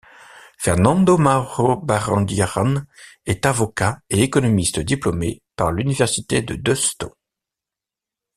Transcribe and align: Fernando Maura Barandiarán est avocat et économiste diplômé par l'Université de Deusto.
Fernando 0.57 1.15
Maura 1.19 1.75
Barandiarán 1.75 2.87
est 3.27 3.45
avocat 3.45 3.99
et 4.09 4.23
économiste 4.23 4.79
diplômé 4.79 5.43
par 5.55 5.71
l'Université 5.71 6.41
de 6.41 6.55
Deusto. 6.55 7.13